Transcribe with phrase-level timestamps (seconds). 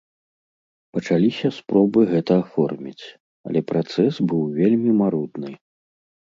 [0.97, 3.05] Пачаліся спробы гэта аформіць,
[3.49, 5.51] але працэс быў вельмі марудны.